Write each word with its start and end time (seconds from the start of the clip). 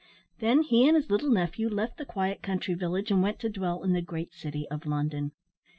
Then 0.39 0.63
he 0.63 0.87
and 0.87 0.95
his 0.95 1.11
little 1.11 1.29
nephew 1.29 1.69
left 1.69 1.97
the 1.99 2.07
quiet 2.07 2.41
country 2.41 2.73
village 2.73 3.11
and 3.11 3.21
went 3.21 3.37
to 3.41 3.49
dwell 3.49 3.83
in 3.83 3.93
the 3.93 4.01
great 4.01 4.33
city 4.33 4.67
of 4.71 4.87
London. 4.87 5.31